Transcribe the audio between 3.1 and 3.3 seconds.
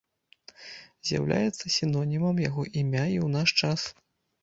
і ў